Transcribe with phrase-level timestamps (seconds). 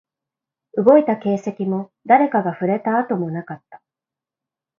[0.83, 3.83] 動いた形跡も、誰かが触れた跡もなかった